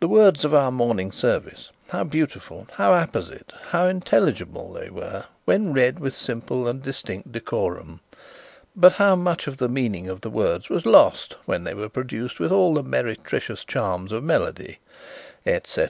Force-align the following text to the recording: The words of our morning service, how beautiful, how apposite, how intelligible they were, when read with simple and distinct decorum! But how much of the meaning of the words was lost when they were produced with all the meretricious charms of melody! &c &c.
The 0.00 0.08
words 0.08 0.46
of 0.46 0.54
our 0.54 0.72
morning 0.72 1.12
service, 1.12 1.70
how 1.90 2.04
beautiful, 2.04 2.66
how 2.78 2.94
apposite, 2.94 3.52
how 3.72 3.86
intelligible 3.88 4.72
they 4.72 4.88
were, 4.88 5.26
when 5.44 5.74
read 5.74 5.98
with 5.98 6.14
simple 6.14 6.66
and 6.66 6.82
distinct 6.82 7.30
decorum! 7.30 8.00
But 8.74 8.94
how 8.94 9.16
much 9.16 9.46
of 9.46 9.58
the 9.58 9.68
meaning 9.68 10.08
of 10.08 10.22
the 10.22 10.30
words 10.30 10.70
was 10.70 10.86
lost 10.86 11.36
when 11.44 11.64
they 11.64 11.74
were 11.74 11.90
produced 11.90 12.40
with 12.40 12.52
all 12.52 12.72
the 12.72 12.82
meretricious 12.82 13.66
charms 13.66 14.12
of 14.12 14.24
melody! 14.24 14.78
&c 15.46 15.60
&c. 15.62 15.88